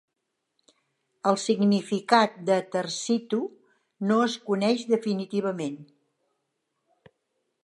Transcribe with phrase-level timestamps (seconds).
[1.31, 3.43] El significat de "tersitu"
[4.13, 5.81] no es coneix definitivament.